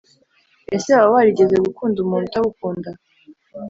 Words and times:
Ese 0.75 0.89
waba 0.95 1.13
warigeze 1.15 1.55
gukunda 1.65 1.97
umuntu 2.01 2.25
utagukunda 2.27 2.89